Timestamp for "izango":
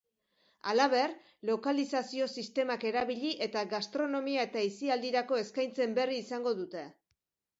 6.25-6.55